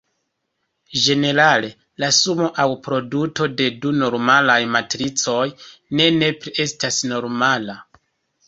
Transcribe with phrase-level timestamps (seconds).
[1.01, 1.67] Ĝenerale,
[2.03, 5.47] la sumo aŭ produto de du normalaj matricoj
[6.01, 7.79] ne nepre estas normala.